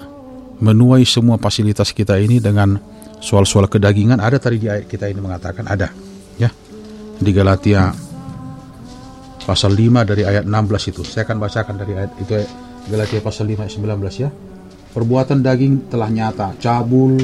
[0.62, 2.78] menuai semua fasilitas kita ini dengan
[3.22, 5.94] soal-soal kedagingan ada tadi di ayat kita ini mengatakan ada
[6.38, 6.50] ya.
[7.14, 7.94] Di Galatia
[9.46, 11.02] pasal 5 dari ayat 16 itu.
[11.06, 12.34] Saya akan bacakan dari ayat itu
[12.90, 14.30] Galatia pasal 5 ayat 19 ya.
[14.94, 16.54] Perbuatan daging telah nyata.
[16.62, 17.18] Cabul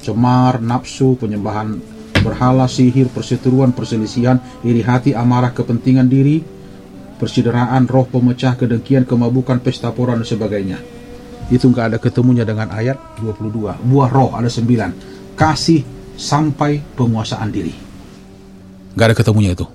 [0.00, 1.80] cemar nafsu penyembahan
[2.20, 6.59] berhala sihir perseteruan perselisihan iri hati amarah kepentingan diri
[7.20, 10.80] persideraan roh pemecah kedengkian kemabukan pesta pora dan sebagainya.
[11.52, 15.84] Itu nggak ada ketemunya dengan ayat 22 buah roh ada 9 kasih
[16.16, 17.76] sampai penguasaan diri.
[18.96, 19.68] Nggak ada ketemunya itu.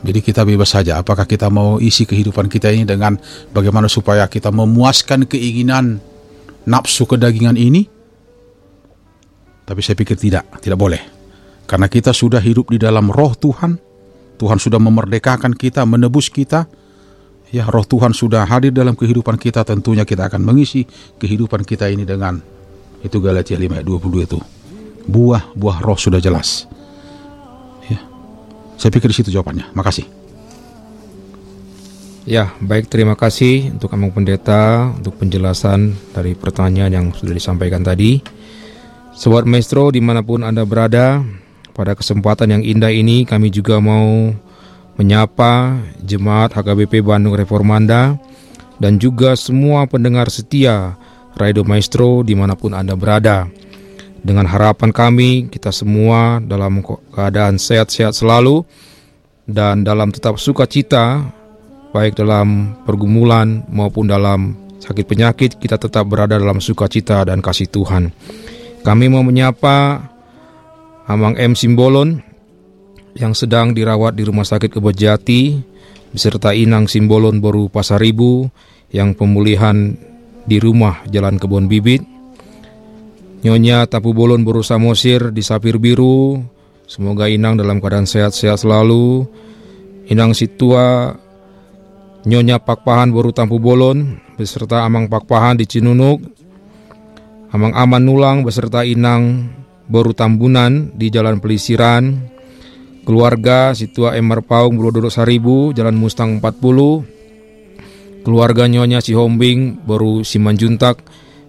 [0.00, 0.96] Jadi kita bebas saja.
[0.96, 3.20] Apakah kita mau isi kehidupan kita ini dengan
[3.52, 6.00] bagaimana supaya kita memuaskan keinginan
[6.64, 7.84] nafsu kedagingan ini?
[9.68, 10.48] Tapi saya pikir tidak.
[10.64, 11.02] Tidak boleh.
[11.68, 13.89] Karena kita sudah hidup di dalam roh Tuhan
[14.40, 16.64] Tuhan sudah memerdekakan kita menebus kita.
[17.52, 19.60] Ya roh Tuhan sudah hadir dalam kehidupan kita.
[19.68, 20.88] Tentunya kita akan mengisi
[21.20, 22.40] kehidupan kita ini dengan
[23.04, 24.38] itu Galatia 5 ayat 22 itu.
[25.04, 26.64] Buah-buah roh sudah jelas.
[27.92, 28.00] Ya.
[28.80, 29.76] Saya pikir di situ jawabannya.
[29.76, 30.08] Makasih.
[32.28, 38.20] Ya, baik terima kasih untuk kamu pendeta untuk penjelasan dari pertanyaan yang sudah disampaikan tadi.
[39.10, 41.24] Sobat Maestro di mana pun Anda berada,
[41.80, 44.36] pada kesempatan yang indah ini kami juga mau
[45.00, 48.20] menyapa jemaat HKBP Bandung Reformanda
[48.76, 51.00] dan juga semua pendengar setia
[51.40, 53.48] Radio Maestro di mana pun Anda berada.
[54.20, 58.60] Dengan harapan kami, kita semua dalam keadaan sehat-sehat selalu
[59.48, 61.24] dan dalam tetap sukacita,
[61.96, 64.52] baik dalam pergumulan maupun dalam
[64.84, 68.12] sakit penyakit, kita tetap berada dalam sukacita dan kasih Tuhan.
[68.84, 70.09] Kami mau menyapa
[71.10, 71.58] Amang M.
[71.58, 72.22] Simbolon,
[73.18, 75.58] yang sedang dirawat di Rumah Sakit Kebojati
[76.14, 78.46] beserta Inang Simbolon Boru Pasaribu
[78.94, 79.94] yang pemulihan
[80.46, 82.02] di rumah Jalan Kebon Bibit.
[83.40, 86.38] Nyonya Tapu Bolon Boru Samosir di Sapir Biru.
[86.84, 89.24] Semoga Inang dalam keadaan sehat-sehat selalu.
[90.12, 91.14] Inang Situa
[92.26, 96.20] Nyonya Pakpahan Boru Tampu Bolon beserta Amang Pakpahan di Cinunuk.
[97.50, 99.48] Amang Aman Nulang beserta Inang
[99.90, 102.30] Boru Tambunan di Jalan Pelisiran.
[103.02, 107.20] Keluarga Situa Emar Paung Brodoro Saribu Jalan Mustang 40
[108.20, 111.02] keluarga Nyonya Si Hombing baru Simanjuntak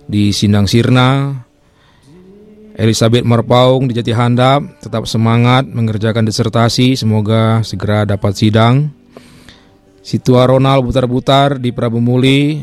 [0.07, 1.37] di Sindang Sirna.
[2.71, 8.89] Elizabeth Marpaung di Jati Handap tetap semangat mengerjakan disertasi semoga segera dapat sidang.
[10.01, 12.57] Situa Ronald Butar-Butar di Prabu Muli.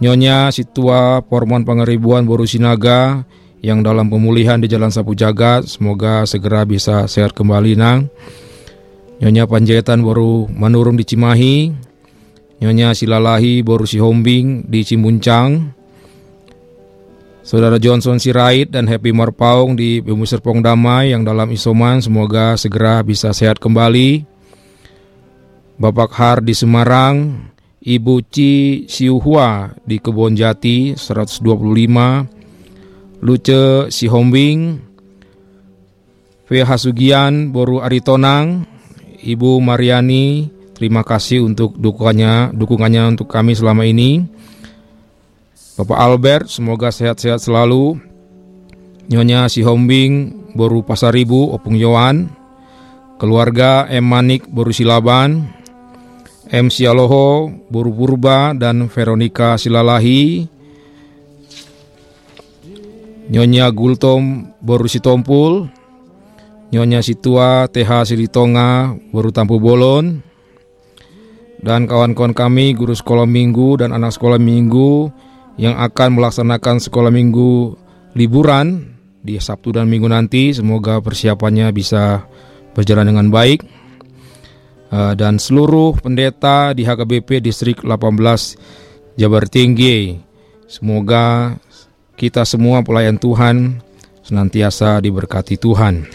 [0.00, 3.22] Nyonya Situa Pormon Pangeribuan Boru Sinaga
[3.64, 5.64] yang dalam pemulihan di Jalan Sapu Jagat.
[5.64, 8.12] Semoga segera bisa sehat kembali, Nang.
[9.24, 11.72] Nyonya Panjaitan baru menurun di Cimahi.
[12.60, 15.72] Nyonya Silalahi baru si Hombing di Cimuncang.
[17.44, 23.00] Saudara Johnson Sirait dan Happy Marpaung di Bumi Serpong Damai yang dalam isoman semoga segera
[23.04, 24.24] bisa sehat kembali.
[25.76, 27.48] Bapak Har di Semarang,
[27.84, 32.43] Ibu Ci Siuhua di Kebon Jati 125,
[33.24, 34.84] Luce Sihombing,
[36.44, 36.48] V.
[36.60, 38.68] Hasugian, Boru Aritonang,
[39.24, 44.20] Ibu Mariani, terima kasih untuk dukungannya, dukungannya untuk kami selama ini.
[45.80, 47.96] Bapak Albert, semoga sehat-sehat selalu.
[49.08, 52.28] Nyonya Sihombing, Boru Pasaribu, Opung Yohan,
[53.16, 54.04] keluarga M.
[54.04, 55.48] Manik, Boru Silaban,
[56.52, 56.68] M.
[56.68, 60.53] Sialoho, Boru Purba, dan Veronica Silalahi,
[63.30, 65.68] Nyonya Gultom Boru Sitompul,
[66.72, 70.20] Nyonya Situa TH Silitonga Boru Tampu Bolon,
[71.64, 75.08] dan kawan-kawan kami guru sekolah minggu dan anak sekolah minggu
[75.56, 77.72] yang akan melaksanakan sekolah minggu
[78.12, 78.94] liburan
[79.24, 80.52] di Sabtu dan Minggu nanti.
[80.52, 82.28] Semoga persiapannya bisa
[82.76, 83.64] berjalan dengan baik.
[84.94, 90.20] Uh, dan seluruh pendeta di HKBP Distrik 18 Jabar Tinggi.
[90.68, 91.56] Semoga
[92.14, 93.82] kita semua pelayan Tuhan
[94.24, 96.06] senantiasa diberkati Tuhan.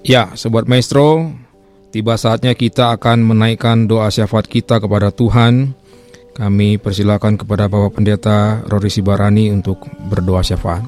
[0.00, 1.28] Ya, sobat maestro,
[1.92, 5.76] tiba saatnya kita akan menaikkan doa syafaat kita kepada Tuhan.
[6.32, 10.80] Kami persilakan kepada Bapak Pendeta Rory Sibarani untuk berdoa syafaat.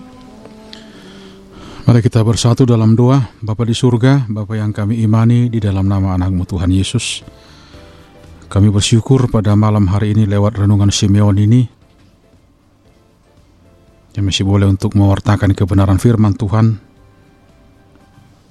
[1.83, 6.15] Mari kita bersatu dalam doa, Bapa di surga, Bapa yang kami imani di dalam nama
[6.15, 7.27] anakmu Tuhan Yesus.
[8.53, 11.65] Kami bersyukur pada malam hari ini lewat renungan Simeon ini.
[14.13, 16.77] Yang masih boleh untuk mewartakan kebenaran firman Tuhan.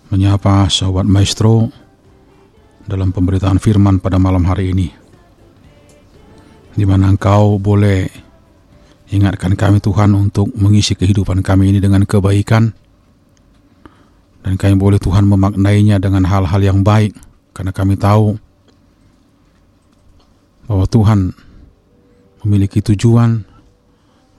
[0.09, 1.69] Menyapa sahabat maestro
[2.89, 4.89] dalam pemberitaan firman pada malam hari ini.
[6.73, 8.09] Di mana engkau boleh
[9.13, 12.73] ingatkan kami Tuhan untuk mengisi kehidupan kami ini dengan kebaikan.
[14.41, 17.13] Dan kami boleh Tuhan memaknainya dengan hal-hal yang baik.
[17.53, 18.49] Karena kami tahu
[20.71, 21.35] bahwa Tuhan
[22.47, 23.43] memiliki tujuan,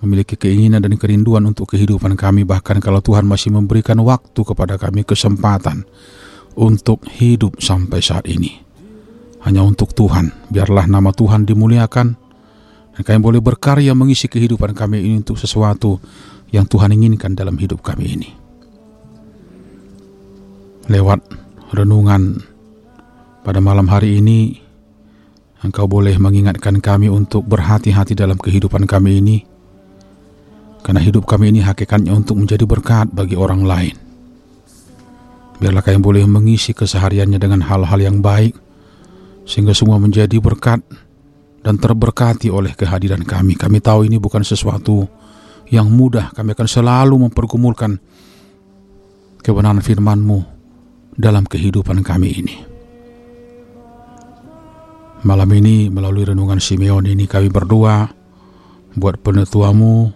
[0.01, 5.05] memiliki keinginan dan kerinduan untuk kehidupan kami bahkan kalau Tuhan masih memberikan waktu kepada kami
[5.05, 5.85] kesempatan
[6.57, 8.65] untuk hidup sampai saat ini.
[9.45, 12.17] Hanya untuk Tuhan, biarlah nama Tuhan dimuliakan
[12.97, 16.01] dan kami boleh berkarya mengisi kehidupan kami ini untuk sesuatu
[16.49, 18.31] yang Tuhan inginkan dalam hidup kami ini.
[20.89, 21.21] Lewat
[21.77, 22.41] renungan
[23.45, 24.62] pada malam hari ini,
[25.63, 29.39] Engkau boleh mengingatkan kami untuk berhati-hati dalam kehidupan kami ini,
[30.83, 33.95] karena hidup kami ini hakikatnya untuk menjadi berkat bagi orang lain.
[35.63, 38.59] Biarlah kami boleh mengisi kesehariannya dengan hal-hal yang baik,
[39.47, 40.83] sehingga semua menjadi berkat
[41.63, 43.55] dan terberkati oleh kehadiran kami.
[43.55, 45.07] Kami tahu ini bukan sesuatu
[45.71, 48.03] yang mudah, kami akan selalu mempergumulkan
[49.39, 50.43] kebenaran firman-Mu
[51.15, 52.72] dalam kehidupan kami ini.
[55.23, 58.11] Malam ini melalui renungan Simeon ini kami berdoa
[58.99, 60.11] buat penetuamu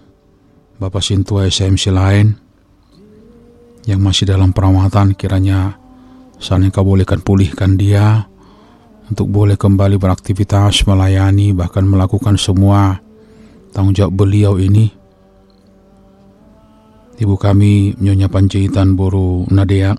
[0.82, 2.34] Bapak Sintua SMC lain
[3.86, 5.78] yang masih dalam perawatan kiranya
[6.42, 8.26] saat kau bolehkan pulihkan dia
[9.06, 12.98] untuk boleh kembali beraktivitas melayani bahkan melakukan semua
[13.70, 14.90] tanggung jawab beliau ini.
[17.16, 19.94] Ibu kami Nyonya Panjaitan Boru Nadea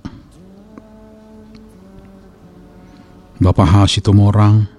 [3.39, 4.76] Bapak Hasitomorang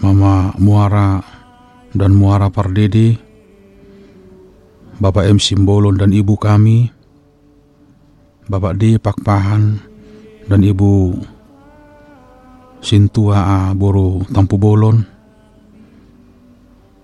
[0.00, 1.20] Mama Muara
[1.92, 3.20] dan Muara Pardede,
[4.96, 5.36] Bapak M.
[5.36, 6.88] Simbolon dan Ibu kami,
[8.48, 8.96] Bapak D.
[8.96, 9.76] Pakpahan
[10.48, 11.20] dan Ibu
[12.80, 13.60] Sintua A.
[13.76, 15.04] Boro Tampu Bolon,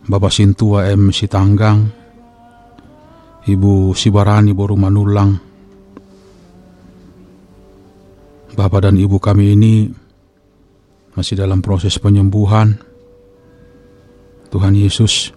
[0.09, 1.13] Bapak Sintua M.
[1.13, 1.85] Sitanggang,
[3.45, 5.37] Ibu Sibarani Boru Manulang,
[8.57, 9.85] Bapak dan Ibu kami ini
[11.13, 12.86] masih dalam proses penyembuhan.
[14.51, 15.35] Tuhan Yesus,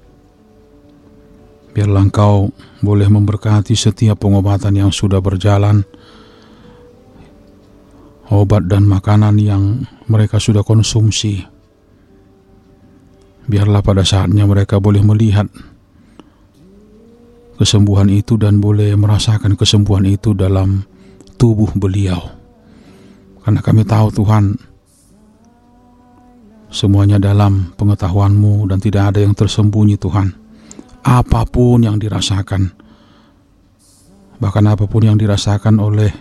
[1.74, 2.54] biarlah Engkau
[2.84, 5.84] boleh memberkati setiap pengobatan yang sudah berjalan,
[8.30, 11.42] obat dan makanan yang mereka sudah konsumsi.
[13.50, 15.50] Biarlah pada saatnya mereka boleh melihat
[17.58, 20.86] kesembuhan itu dan boleh merasakan kesembuhan itu dalam
[21.42, 22.22] tubuh beliau.
[23.42, 24.69] Karena kami tahu Tuhan,
[26.70, 30.38] Semuanya dalam pengetahuanmu dan tidak ada yang tersembunyi Tuhan.
[31.02, 32.70] Apa pun yang dirasakan,
[34.38, 36.14] bahkan apa pun yang dirasakan oleh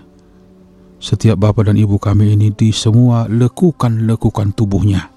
[0.98, 5.12] setiap bapak dan ibu kami ini di semua lekukan-lekukan tubuhnya.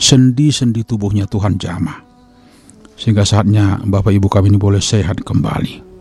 [0.00, 2.00] Sendi-sendi tubuhnya Tuhan jamah.
[2.96, 5.92] Sehingga saatnya bapak ibu kami ini boleh sehat kembali.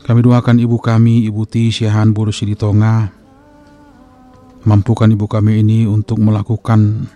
[0.00, 3.19] Kami doakan ibu kami, Ibu Ti Syahan Burusi di Tonga,
[4.60, 7.08] Mampukan ibu kami ini untuk melakukan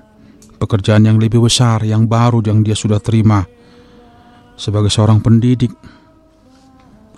[0.57, 3.45] pekerjaan yang lebih besar, yang baru yang dia sudah terima
[4.57, 5.69] sebagai seorang pendidik,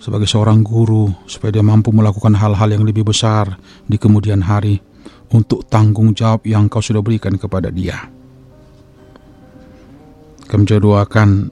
[0.03, 3.55] sebagai seorang guru, supaya dia mampu melakukan hal-hal yang lebih besar
[3.87, 4.83] di kemudian hari
[5.31, 7.95] untuk tanggung jawab yang kau sudah berikan kepada dia.
[10.47, 11.51] Kami doakan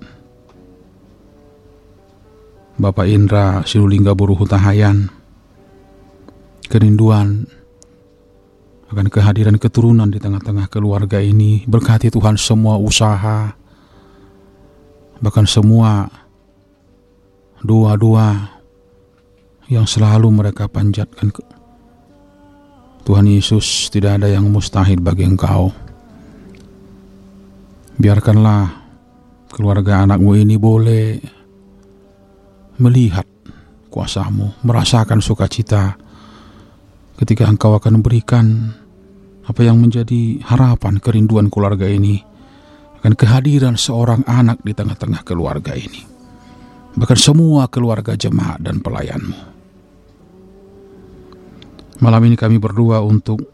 [2.76, 5.07] Bapak Indra Sirulingga Buruh Hutahayan,
[6.67, 7.47] kerinduan
[8.96, 11.68] akan kehadiran keturunan di tengah-tengah keluarga ini.
[11.68, 13.52] Berkati Tuhan semua usaha,
[15.20, 16.08] bahkan semua
[17.60, 18.56] doa-doa
[19.68, 21.36] yang selalu mereka panjatkan
[23.06, 25.70] Tuhan Yesus tidak ada yang mustahil bagi engkau.
[28.00, 28.72] Biarkanlah
[29.52, 31.20] keluarga anakmu ini boleh
[32.82, 33.28] melihat
[33.93, 35.96] kuasamu, merasakan sukacita
[37.16, 38.74] ketika engkau akan memberikan
[39.46, 42.22] apa yang menjadi harapan kerinduan keluarga ini
[43.02, 46.02] akan kehadiran seorang anak di tengah-tengah keluarga ini
[46.98, 49.38] bahkan semua keluarga jemaat dan pelayanmu
[52.02, 53.46] malam ini kami berdua untuk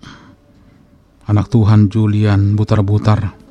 [1.28, 3.42] anak Tuhan Julian Butar-Butar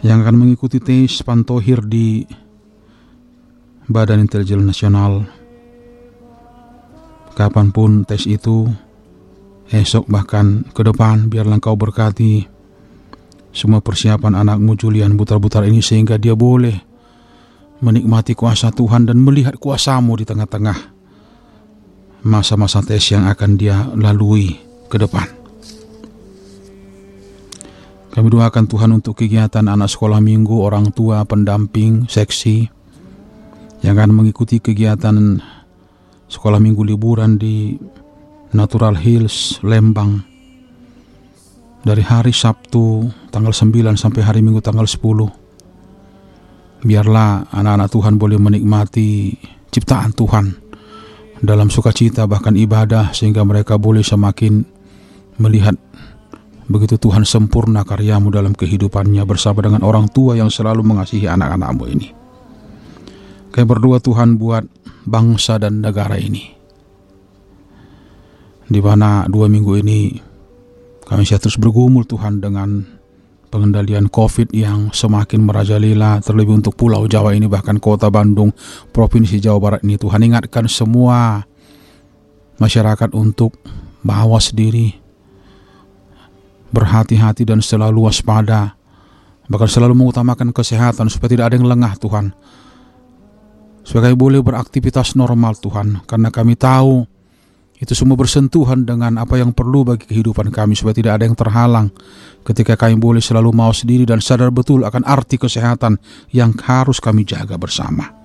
[0.00, 2.24] yang akan mengikuti tes pantohir di
[3.90, 5.28] Badan Intelijen Nasional.
[7.36, 8.68] Kapan pun tes itu,
[9.70, 12.46] esok bahkan ke depan, biarlah engkau berkati
[13.50, 16.74] semua persiapan anakmu Julian butar-butar ini sehingga dia boleh
[17.82, 20.78] menikmati kuasa Tuhan dan melihat kuasamu di tengah-tengah
[22.26, 24.54] masa-masa tes yang akan dia lalui
[24.86, 25.26] ke depan.
[28.10, 32.66] Kami doakan Tuhan untuk kegiatan anak sekolah minggu, orang tua, pendamping, seksi
[33.86, 35.40] yang akan mengikuti kegiatan
[36.26, 37.78] sekolah minggu liburan di
[38.50, 40.26] Natural Hills, Lembang
[41.86, 46.82] dari hari Sabtu tanggal 9 sampai hari Minggu tanggal 10.
[46.82, 49.38] Biarlah anak-anak Tuhan boleh menikmati
[49.70, 50.50] ciptaan Tuhan
[51.40, 54.66] dalam sukacita bahkan ibadah sehingga mereka boleh semakin
[55.38, 55.78] melihat
[56.70, 62.14] Begitu Tuhan sempurna karyamu dalam kehidupannya bersama dengan orang tua yang selalu mengasihi anak-anakmu ini.
[63.50, 64.62] Kami berdua Tuhan buat
[65.02, 66.59] bangsa dan negara ini.
[68.70, 70.14] Di mana dua minggu ini
[71.02, 72.86] kami saya terus bergumul Tuhan dengan
[73.50, 78.54] pengendalian COVID yang semakin merajalela terlebih untuk Pulau Jawa ini bahkan kota Bandung,
[78.94, 81.42] Provinsi Jawa Barat ini Tuhan ingatkan semua
[82.62, 83.58] masyarakat untuk
[84.06, 84.94] mawas diri,
[86.70, 88.78] berhati-hati dan selalu waspada,
[89.50, 92.30] bahkan selalu mengutamakan kesehatan supaya tidak ada yang lengah Tuhan.
[93.82, 97.02] Supaya kami boleh beraktivitas normal Tuhan, karena kami tahu
[97.80, 101.88] itu semua bersentuhan dengan apa yang perlu bagi kehidupan kami supaya tidak ada yang terhalang
[102.44, 105.96] ketika kami boleh selalu mau sendiri dan sadar betul akan arti kesehatan
[106.28, 108.20] yang harus kami jaga bersama.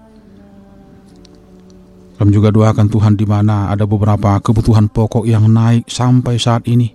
[2.15, 6.91] Kami juga doakan Tuhan di mana ada beberapa kebutuhan pokok yang naik sampai saat ini.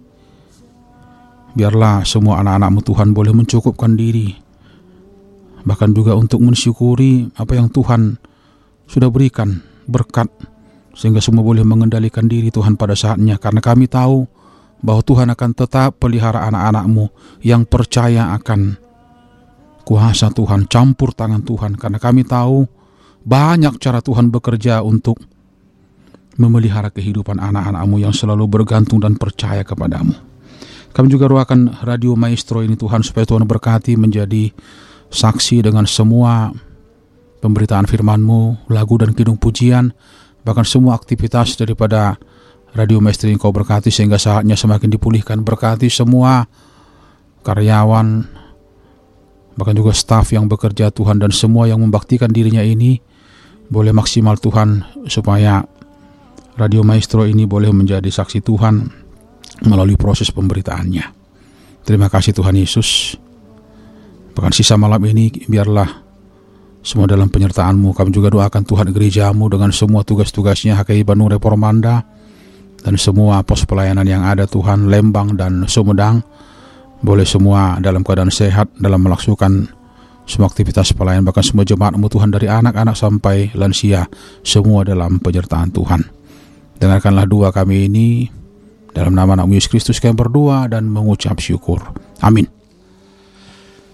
[1.52, 4.32] Biarlah semua anak-anakmu Tuhan boleh mencukupkan diri.
[5.60, 8.16] Bahkan juga untuk mensyukuri apa yang Tuhan
[8.88, 10.28] sudah berikan berkat.
[11.00, 13.40] Sehingga semua boleh mengendalikan diri Tuhan pada saatnya.
[13.40, 14.28] Karena kami tahu
[14.84, 17.08] bahwa Tuhan akan tetap pelihara anak-anakmu
[17.40, 18.76] yang percaya akan
[19.88, 21.80] kuasa Tuhan, campur tangan Tuhan.
[21.80, 22.68] Karena kami tahu
[23.24, 25.16] banyak cara Tuhan bekerja untuk
[26.36, 30.12] memelihara kehidupan anak-anakmu yang selalu bergantung dan percaya kepadamu.
[30.92, 34.52] Kami juga doakan Radio Maestro ini Tuhan supaya Tuhan berkati menjadi
[35.08, 36.52] saksi dengan semua
[37.40, 39.96] pemberitaan firman-Mu, lagu dan kidung pujian,
[40.46, 42.16] bahkan semua aktivitas daripada
[42.70, 45.42] Radio Maestro yang kau berkati sehingga saatnya semakin dipulihkan.
[45.42, 46.46] Berkati semua
[47.42, 48.22] karyawan,
[49.58, 53.02] bahkan juga staf yang bekerja Tuhan dan semua yang membaktikan dirinya ini
[53.70, 55.62] boleh maksimal Tuhan supaya
[56.58, 58.74] Radio Maestro ini boleh menjadi saksi Tuhan
[59.66, 61.04] melalui proses pemberitaannya.
[61.86, 63.16] Terima kasih Tuhan Yesus.
[64.36, 66.09] Bahkan sisa malam ini biarlah
[66.80, 67.92] semua dalam penyertaan-Mu.
[67.92, 72.04] Kami juga doakan Tuhan gerejamu dengan semua tugas-tugasnya HKI Bandung Reformanda
[72.80, 76.24] dan semua pos pelayanan yang ada Tuhan Lembang dan Sumedang
[77.00, 79.68] boleh semua dalam keadaan sehat dalam melaksanakan
[80.28, 84.06] semua aktivitas pelayanan bahkan semua jemaatmu Tuhan dari anak-anak sampai lansia
[84.44, 86.06] semua dalam penyertaan Tuhan.
[86.80, 88.08] Dengarkanlah doa kami ini
[88.94, 91.82] dalam nama anak Yesus Kristus kami berdoa dan mengucap syukur.
[92.24, 92.48] Amin.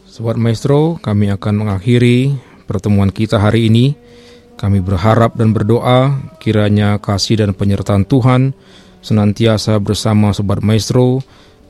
[0.07, 2.33] Sobat Maestro, kami akan mengakhiri
[2.67, 3.95] pertemuan kita hari ini.
[4.57, 8.57] Kami berharap dan berdoa kiranya kasih dan penyertaan Tuhan
[9.05, 11.21] senantiasa bersama Sobat Maestro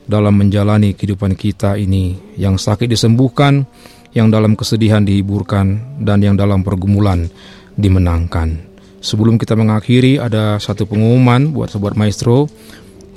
[0.07, 2.15] dalam menjalani kehidupan kita ini.
[2.39, 3.67] Yang sakit disembuhkan,
[4.15, 7.27] yang dalam kesedihan dihiburkan, dan yang dalam pergumulan
[7.75, 8.57] dimenangkan.
[8.97, 12.49] Sebelum kita mengakhiri ada satu pengumuman buat Sobat Maestro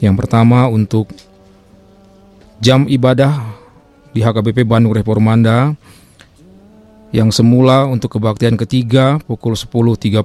[0.03, 1.09] yang pertama untuk
[2.61, 3.57] jam ibadah
[4.13, 5.73] di HKBP Bandung Reformanda
[7.11, 10.23] yang semula untuk kebaktian ketiga pukul 10.30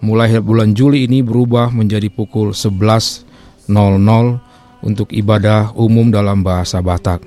[0.00, 3.70] mulai bulan Juli ini berubah menjadi pukul 11.00
[4.80, 7.20] untuk ibadah umum dalam bahasa Batak.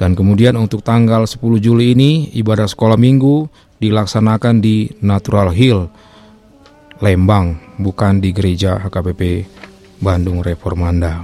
[0.00, 3.46] Dan kemudian untuk tanggal 10 Juli ini ibadah sekolah minggu
[3.78, 5.86] dilaksanakan di Natural Hill,
[6.98, 9.46] Lembang, bukan di gereja HKBP
[10.02, 11.22] Bandung Reformanda.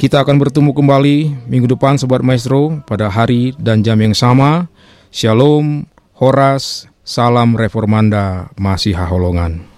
[0.00, 1.16] Kita akan bertemu kembali
[1.46, 4.66] minggu depan Sobat Maestro pada hari dan jam yang sama.
[5.10, 5.90] Shalom,
[6.22, 9.69] Horas, salam Reformanda, masih haholongan.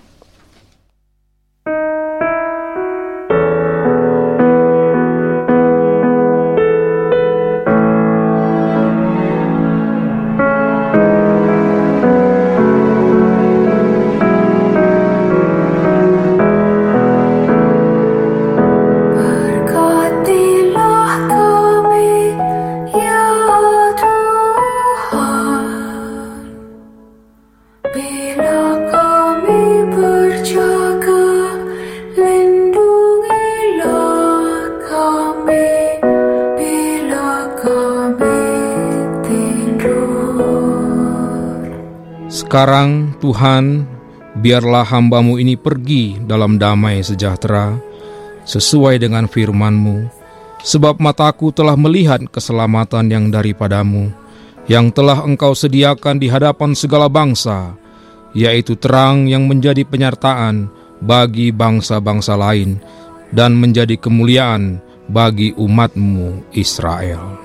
[42.53, 43.88] Sekarang Tuhan,
[44.36, 47.80] biarlah hambamu ini pergi dalam damai sejahtera,
[48.44, 50.12] sesuai dengan firman-Mu,
[50.61, 54.12] sebab mataku telah melihat keselamatan yang daripadamu,
[54.68, 57.72] yang telah Engkau sediakan di hadapan segala bangsa,
[58.36, 60.68] yaitu terang yang menjadi penyertaan
[61.00, 62.76] bagi bangsa-bangsa lain,
[63.32, 64.76] dan menjadi kemuliaan
[65.09, 67.41] bagi umatmu Israel.